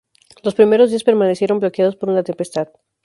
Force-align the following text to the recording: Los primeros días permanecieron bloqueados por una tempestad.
Los 0.41 0.55
primeros 0.55 0.89
días 0.89 1.03
permanecieron 1.03 1.59
bloqueados 1.59 1.95
por 1.95 2.09
una 2.09 2.23
tempestad. 2.23 2.69